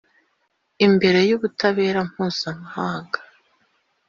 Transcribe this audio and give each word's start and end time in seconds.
imbere 0.85 1.19
y'ubutabera 1.29 1.99
mpuzamahanga, 2.09 3.19